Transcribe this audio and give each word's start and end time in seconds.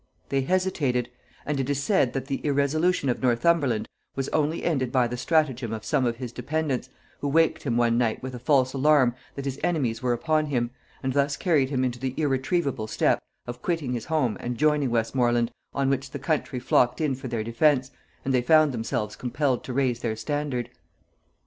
They 0.29 0.41
hesitated; 0.41 1.11
and 1.45 1.59
it 1.59 1.69
is 1.69 1.83
said 1.83 2.13
that 2.13 2.25
the 2.25 2.43
irresolution 2.43 3.07
of 3.07 3.21
Northumberland 3.21 3.87
was 4.15 4.29
only 4.29 4.63
ended 4.63 4.91
by 4.91 5.05
the 5.07 5.15
stratagem 5.15 5.71
of 5.73 5.85
some 5.85 6.07
of 6.07 6.15
his 6.15 6.31
dependents, 6.31 6.89
who 7.19 7.27
waked 7.27 7.61
him 7.61 7.77
one 7.77 7.99
night 7.99 8.23
with 8.23 8.33
a 8.33 8.39
false 8.39 8.73
alarm 8.73 9.13
that 9.35 9.45
his 9.45 9.59
enemies 9.63 10.01
were 10.01 10.11
upon 10.11 10.47
him, 10.47 10.71
and 11.03 11.13
thus 11.13 11.39
hurried 11.39 11.69
him 11.69 11.83
into 11.83 11.99
the 11.99 12.15
irretrievable 12.17 12.87
step 12.87 13.21
of 13.45 13.61
quitting 13.61 13.93
his 13.93 14.05
home 14.05 14.37
and 14.39 14.57
joining 14.57 14.89
Westmorland, 14.89 15.51
on 15.71 15.87
which 15.91 16.09
the 16.09 16.17
country 16.17 16.59
flocked 16.59 16.99
in 16.99 17.13
for 17.13 17.27
their 17.27 17.43
defence, 17.43 17.91
and 18.25 18.33
they 18.33 18.41
found 18.41 18.71
themselves 18.71 19.15
compelled 19.15 19.63
to 19.63 19.71
raise 19.71 19.99
their 19.99 20.15
standard. 20.15 20.71